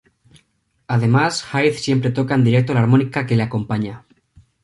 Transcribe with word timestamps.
Además 0.87 1.43
Hyde 1.53 1.73
siempre 1.75 2.09
toca 2.09 2.33
en 2.33 2.43
directo 2.43 2.73
la 2.73 2.79
armónica 2.79 3.27
que 3.27 3.35
la 3.35 3.43
acompaña. 3.43 4.03